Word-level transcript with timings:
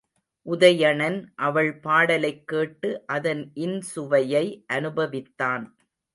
உதயணன் 0.45 1.25
அவள் 1.35 1.79
பாடலைக் 1.79 2.47
கேட்டு, 2.47 3.03
அதன் 3.07 3.51
இன்சுவையை 3.55 4.45
அநுபவித்தான். 4.73 5.65